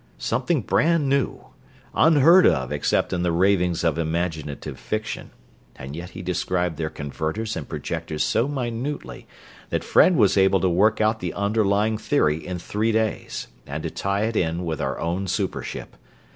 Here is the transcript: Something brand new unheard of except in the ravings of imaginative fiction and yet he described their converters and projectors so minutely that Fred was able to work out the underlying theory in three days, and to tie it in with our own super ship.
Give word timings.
Something 0.17 0.61
brand 0.61 1.07
new 1.09 1.49
unheard 1.93 2.47
of 2.47 2.71
except 2.71 3.13
in 3.13 3.21
the 3.21 3.31
ravings 3.31 3.83
of 3.83 3.99
imaginative 3.99 4.79
fiction 4.79 5.29
and 5.75 5.95
yet 5.95 6.09
he 6.09 6.23
described 6.23 6.77
their 6.77 6.89
converters 6.89 7.55
and 7.55 7.69
projectors 7.69 8.23
so 8.23 8.47
minutely 8.47 9.27
that 9.69 9.83
Fred 9.83 10.15
was 10.15 10.37
able 10.37 10.59
to 10.61 10.69
work 10.69 11.01
out 11.01 11.19
the 11.19 11.35
underlying 11.35 11.99
theory 11.99 12.43
in 12.43 12.57
three 12.57 12.91
days, 12.91 13.45
and 13.67 13.83
to 13.83 13.91
tie 13.91 14.23
it 14.23 14.35
in 14.35 14.65
with 14.65 14.81
our 14.81 14.97
own 14.99 15.27
super 15.27 15.61
ship. 15.61 15.95